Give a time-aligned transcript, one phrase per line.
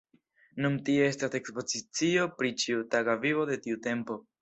[0.65, 4.23] Nun tie estas ekspozicio pri ĉiutaga vivo de tiu tempo.